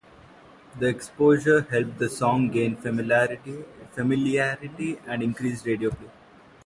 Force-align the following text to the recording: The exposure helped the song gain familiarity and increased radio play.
The 0.79 0.87
exposure 0.87 1.61
helped 1.61 1.99
the 1.99 2.09
song 2.09 2.49
gain 2.49 2.75
familiarity 2.75 3.59
and 5.05 5.21
increased 5.21 5.67
radio 5.67 5.91
play. 5.91 6.09